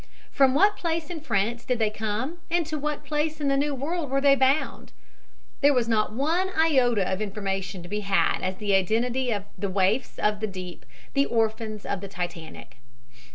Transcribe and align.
From 0.31 0.55
what 0.55 0.77
place 0.77 1.11
in 1.11 1.21
France 1.21 1.63
did 1.63 1.77
they 1.77 1.91
come 1.91 2.39
and 2.49 2.65
to 2.65 2.79
what 2.79 3.05
place 3.05 3.39
in 3.39 3.49
the 3.49 3.55
New 3.55 3.75
World 3.75 4.09
were 4.09 4.19
they 4.19 4.33
bound? 4.33 4.93
There 5.61 5.75
was 5.75 5.87
not 5.87 6.11
one 6.11 6.49
iota 6.57 7.07
of 7.07 7.21
information 7.21 7.83
to 7.83 7.87
be 7.87 7.99
had 7.99 8.39
as 8.41 8.55
to 8.55 8.61
the 8.61 8.73
identity 8.73 9.31
of 9.31 9.43
the 9.59 9.69
waifs 9.69 10.17
of 10.17 10.39
the 10.39 10.47
deep, 10.47 10.87
the 11.13 11.27
orphans 11.27 11.85
of 11.85 12.01
the 12.01 12.07
Titanic. 12.07 12.77